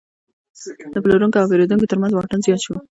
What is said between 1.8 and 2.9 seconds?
ترمنځ واټن زیات شو.